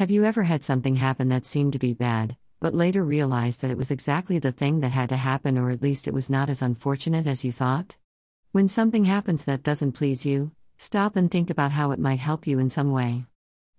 [0.00, 3.70] Have you ever had something happen that seemed to be bad, but later realized that
[3.70, 6.48] it was exactly the thing that had to happen, or at least it was not
[6.48, 7.98] as unfortunate as you thought?
[8.52, 12.46] When something happens that doesn't please you, stop and think about how it might help
[12.46, 13.26] you in some way.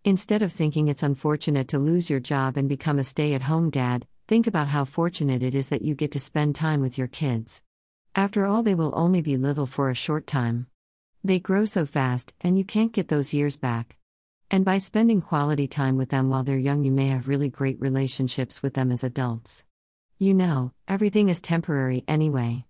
[0.04, 3.72] Instead of thinking it's unfortunate to lose your job and become a stay at home
[3.72, 7.08] dad, think about how fortunate it is that you get to spend time with your
[7.08, 7.64] kids.
[8.14, 10.68] After all, they will only be little for a short time.
[11.24, 13.98] They grow so fast, and you can't get those years back.
[14.54, 17.80] And by spending quality time with them while they're young, you may have really great
[17.80, 19.64] relationships with them as adults.
[20.20, 22.66] You know, everything is temporary anyway.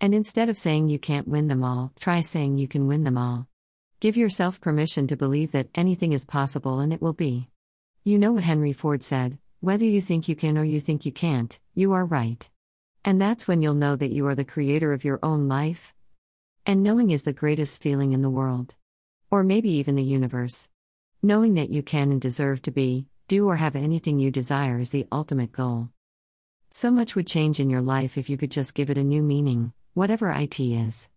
[0.00, 3.16] And instead of saying you can't win them all, try saying you can win them
[3.16, 3.46] all.
[4.00, 7.50] Give yourself permission to believe that anything is possible and it will be.
[8.02, 11.12] You know what Henry Ford said whether you think you can or you think you
[11.12, 12.50] can't, you are right.
[13.04, 15.94] And that's when you'll know that you are the creator of your own life.
[16.66, 18.74] And knowing is the greatest feeling in the world.
[19.30, 20.68] Or maybe even the universe.
[21.26, 24.90] Knowing that you can and deserve to be, do, or have anything you desire is
[24.90, 25.88] the ultimate goal.
[26.70, 29.24] So much would change in your life if you could just give it a new
[29.24, 31.08] meaning, whatever it is.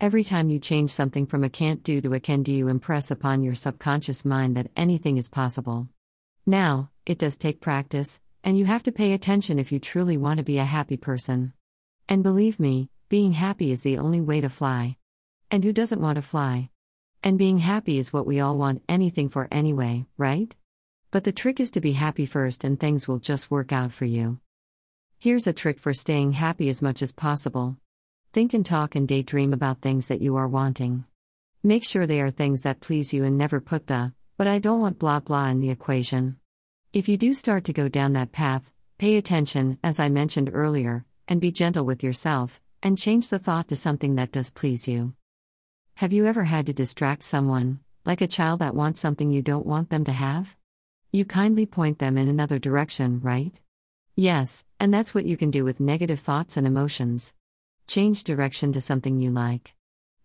[0.00, 3.10] Every time you change something from a can't do to a can do, you impress
[3.10, 5.88] upon your subconscious mind that anything is possible.
[6.46, 10.38] Now, it does take practice, and you have to pay attention if you truly want
[10.38, 11.52] to be a happy person.
[12.08, 14.98] And believe me, being happy is the only way to fly.
[15.50, 16.70] And who doesn't want to fly?
[17.22, 20.54] And being happy is what we all want anything for anyway, right?
[21.10, 24.04] But the trick is to be happy first and things will just work out for
[24.04, 24.38] you.
[25.18, 27.76] Here's a trick for staying happy as much as possible.
[28.32, 31.04] Think and talk and daydream about things that you are wanting.
[31.62, 34.80] Make sure they are things that please you and never put the, but I don't
[34.80, 36.36] want blah blah in the equation.
[36.92, 41.04] If you do start to go down that path, pay attention, as I mentioned earlier,
[41.26, 45.14] and be gentle with yourself, and change the thought to something that does please you.
[45.98, 49.66] Have you ever had to distract someone, like a child that wants something you don't
[49.66, 50.56] want them to have?
[51.10, 53.52] You kindly point them in another direction, right?
[54.14, 57.34] Yes, and that's what you can do with negative thoughts and emotions.
[57.88, 59.74] Change direction to something you like.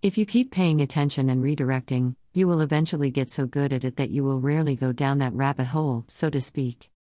[0.04, 3.96] If you keep paying attention and redirecting, you will eventually get so good at it
[3.96, 6.92] that you will rarely go down that rabbit hole, so to speak.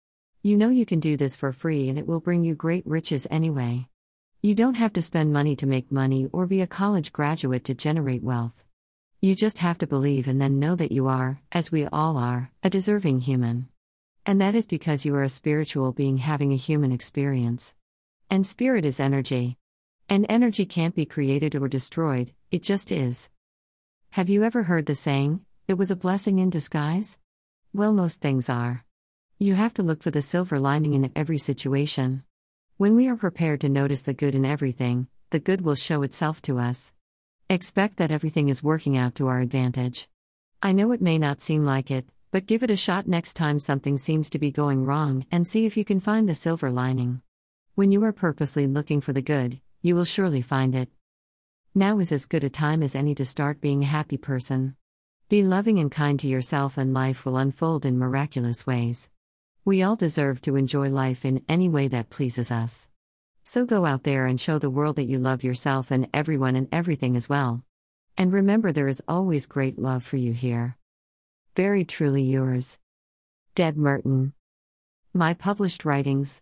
[0.42, 3.28] You know you can do this for free and it will bring you great riches
[3.30, 3.88] anyway.
[4.46, 7.74] You don't have to spend money to make money or be a college graduate to
[7.74, 8.66] generate wealth.
[9.22, 12.52] You just have to believe and then know that you are, as we all are,
[12.62, 13.70] a deserving human.
[14.26, 17.74] And that is because you are a spiritual being having a human experience.
[18.30, 19.58] And spirit is energy.
[20.10, 23.30] And energy can't be created or destroyed, it just is.
[24.10, 25.40] Have you ever heard the saying,
[25.70, 27.18] it was a blessing in disguise?
[27.72, 28.84] Well, most things are.
[29.40, 32.24] You have to look for the silver lining in every situation.
[32.84, 36.42] When we are prepared to notice the good in everything, the good will show itself
[36.42, 36.94] to us.
[37.50, 40.10] Expect that everything is working out to our advantage.
[40.62, 43.58] I know it may not seem like it, but give it a shot next time
[43.58, 47.22] something seems to be going wrong and see if you can find the silver lining.
[47.76, 50.90] When you are purposely looking for the good, you will surely find it.
[51.74, 54.76] Now is as good a time as any to start being a happy person.
[55.30, 59.10] Be loving and kind to yourself, and life will unfold in miraculous ways.
[59.66, 62.90] We all deserve to enjoy life in any way that pleases us.
[63.46, 66.68] So go out there and show the world that you love yourself and everyone and
[66.70, 67.64] everything as well.
[68.18, 70.78] And remember, there is always great love for you here.
[71.56, 72.80] Very truly yours.
[73.56, 74.34] Deb Mertan.
[75.14, 76.42] My published writings